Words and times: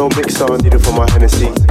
no 0.00 0.08
mixer 0.16 0.56
needed 0.56 0.82
for 0.82 0.92
my 0.92 1.06
Hennessy. 1.10 1.69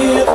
here. 0.00 0.29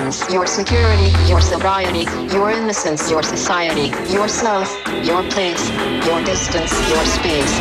Essence, 0.00 1.28
your 1.28 1.40
sobriety, 1.40 2.06
your 2.34 2.50
innocence, 2.50 3.10
your 3.10 3.22
society, 3.22 3.88
yourself, 4.12 4.68
your 5.02 5.22
place, 5.30 5.70
your 6.06 6.22
distance, 6.24 6.72
your 6.88 7.04
space. 7.04 7.58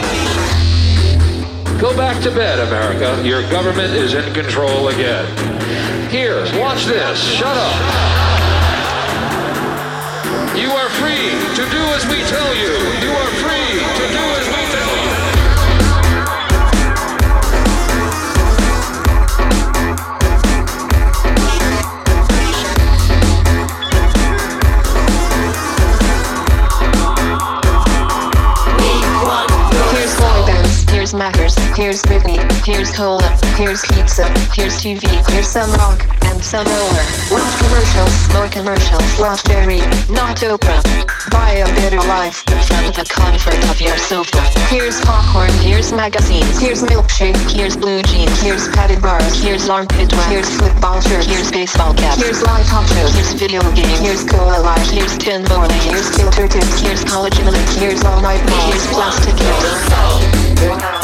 Go 1.80 1.96
back 1.96 2.22
to 2.24 2.32
bed, 2.32 2.60
America. 2.68 3.22
Your 3.28 3.42
government 3.50 3.94
is 3.94 4.14
in 4.14 4.34
control 4.34 4.90
again. 4.90 5.26
Here, 6.10 6.42
watch 6.60 6.86
this. 6.86 7.20
Shut 7.20 7.56
up. 7.56 8.24
You 10.56 10.70
are 10.70 10.90
free 11.02 11.34
to 11.58 11.70
do 11.70 11.82
as 11.98 12.06
we 12.08 12.22
tell 12.30 12.56
you. 12.56 12.74
You 13.02 13.12
are 13.12 13.33
Matters. 31.14 31.56
Here's 31.78 32.02
Britney, 32.02 32.42
here's 32.66 32.92
cola, 32.92 33.22
here's 33.56 33.82
pizza, 33.94 34.26
here's 34.54 34.82
TV, 34.82 35.06
here's 35.30 35.48
some 35.48 35.70
rock, 35.74 36.02
and 36.26 36.44
some 36.44 36.66
more. 36.66 37.04
Watch 37.30 37.54
commercials, 37.62 38.34
more 38.34 38.50
commercials. 38.50 39.20
Watch 39.20 39.44
Jerry, 39.46 39.80
not 40.10 40.38
Oprah. 40.38 40.82
Buy 41.30 41.62
a 41.62 41.66
better 41.78 42.02
life 42.10 42.42
from 42.66 42.90
the 42.98 43.06
comfort 43.08 43.62
of 43.70 43.80
your 43.80 43.96
sofa. 43.98 44.42
Here's 44.74 45.00
popcorn, 45.02 45.52
here's 45.62 45.94
magazines, 45.94 46.60
here's 46.60 46.82
milkshake, 46.82 47.38
here's 47.52 47.78
blue 47.78 48.02
jeans, 48.04 48.42
here's 48.42 48.68
padded 48.70 49.02
bars, 49.02 49.42
here's 49.42 49.70
armpit 49.70 50.12
wax, 50.14 50.30
here's 50.30 50.50
football 50.58 51.00
shirt, 51.00 51.26
here's 51.26 51.52
baseball 51.52 51.94
cap, 51.94 52.18
here's 52.18 52.42
live 52.42 52.66
talk 52.66 52.90
here's 52.90 53.34
video 53.34 53.62
games, 53.74 54.00
here's 54.00 54.24
cola 54.24 54.58
life, 54.62 54.90
here's 54.90 55.16
tin 55.18 55.46
bowling, 55.46 55.70
here's 55.86 56.10
filter 56.16 56.48
tips, 56.48 56.80
here's 56.80 57.04
college 57.04 57.38
milk, 57.42 57.56
here's 57.78 58.04
all 58.04 58.22
night 58.22 58.42
here's 58.50 58.88
plastic 58.88 59.38
hips. 59.38 61.03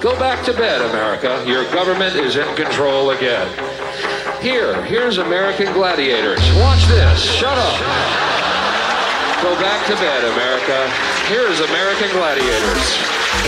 Go 0.00 0.18
back 0.18 0.44
to 0.44 0.52
bed, 0.52 0.82
America. 0.82 1.42
Your 1.46 1.64
government 1.72 2.16
is 2.16 2.36
in 2.36 2.56
control 2.56 3.10
again. 3.10 3.73
Here, 4.44 4.84
here's 4.84 5.16
American 5.16 5.72
Gladiators. 5.72 6.44
Watch 6.60 6.84
this. 6.84 7.16
Shut 7.24 7.56
up. 7.56 7.80
Go 9.40 9.56
back 9.56 9.80
to 9.88 9.96
bed, 9.96 10.20
America. 10.20 10.84
Here 11.32 11.48
is 11.48 11.60
American 11.60 12.12
Gladiators. 12.12 12.84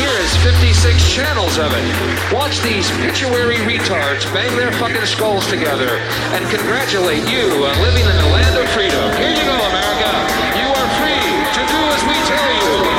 Here 0.01 0.17
is 0.17 0.33
56 0.41 0.97
channels 1.13 1.59
of 1.59 1.69
it. 1.77 1.85
Watch 2.33 2.63
these 2.63 2.89
pituitary 3.05 3.61
retards 3.69 4.25
bang 4.33 4.57
their 4.57 4.73
fucking 4.73 5.05
skulls 5.05 5.47
together 5.49 6.01
and 6.33 6.49
congratulate 6.49 7.29
you 7.29 7.45
on 7.45 7.77
living 7.85 8.09
in 8.09 8.17
the 8.17 8.31
land 8.33 8.57
of 8.57 8.65
freedom. 8.73 9.13
Here 9.21 9.37
you 9.37 9.45
go, 9.45 9.53
America. 9.53 10.09
You 10.57 10.69
are 10.81 10.89
free 10.97 11.29
to 11.29 11.63
do 11.77 11.81
as 11.93 12.03
we 12.09 12.17
tell 12.25 12.49
you. 12.57 12.96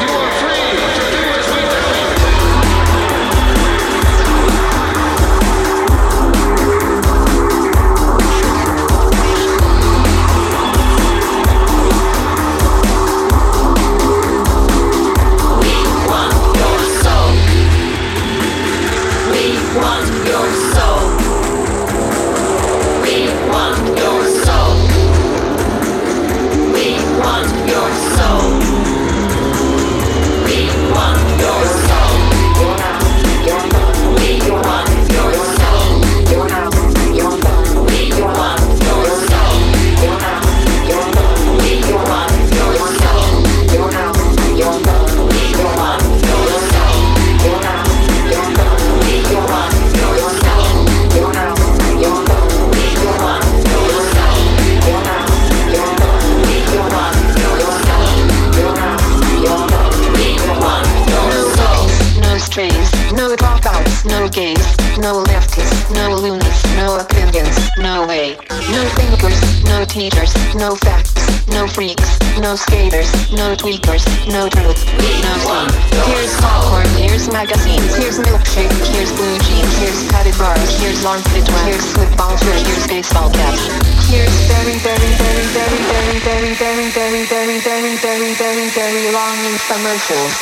No 69.78 69.86
teachers, 69.86 70.34
no 70.56 70.74
facts, 70.82 71.14
no 71.54 71.68
freaks, 71.68 72.18
no 72.42 72.56
skaters, 72.56 73.14
no 73.30 73.54
tweakers, 73.54 74.02
no 74.26 74.50
truth, 74.50 74.82
no 75.22 75.34
fun. 75.46 75.70
Here's 76.10 76.34
popcorn, 76.42 76.90
here's 76.98 77.30
magazines, 77.30 77.94
here's 77.94 78.18
milkshake, 78.18 78.74
here's 78.90 79.14
blue 79.14 79.38
jeans, 79.46 79.78
here's 79.78 80.02
padded 80.10 80.34
bars, 80.42 80.82
here's 80.82 81.06
armpit 81.06 81.46
wax, 81.46 81.70
here's 81.70 81.86
football 81.94 82.36
shirt, 82.38 82.66
here's 82.66 82.88
baseball 82.88 83.30
caps. 83.30 83.70
Here's 84.10 84.34
very, 84.50 84.82
very, 84.82 85.12
very, 85.22 85.46
very, 85.54 85.78
very, 85.86 86.20
very, 86.26 86.54
very, 86.58 86.90
very, 86.90 87.26
very, 87.30 87.60
very, 87.62 87.94
very, 88.02 88.34
very, 88.34 88.70
very 88.74 89.14
long 89.14 89.38
commercials. 89.70 90.34